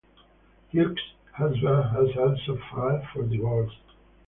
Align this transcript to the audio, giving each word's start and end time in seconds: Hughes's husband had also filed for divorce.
Hughes's 0.69 0.97
husband 1.33 1.91
had 1.91 2.17
also 2.17 2.57
filed 2.71 3.03
for 3.13 3.21
divorce. 3.23 3.77